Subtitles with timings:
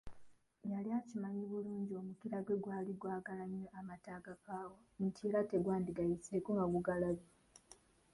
[0.71, 7.29] Yali akimanyi bulungi omukira gwe gwali gwagala nnyo amata agakaawa nti era tegwandigayiseeko nga gugalabye.